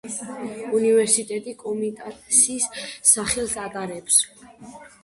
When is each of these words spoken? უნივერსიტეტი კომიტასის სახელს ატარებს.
უნივერსიტეტი 0.77 1.53
კომიტასის 1.65 2.67
სახელს 3.15 3.55
ატარებს. 3.67 4.21